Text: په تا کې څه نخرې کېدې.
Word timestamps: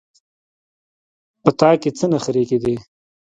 په 1.43 1.49
تا 1.59 1.69
کې 1.81 1.89
څه 1.97 2.05
نخرې 2.13 2.43
کېدې. 2.49 2.75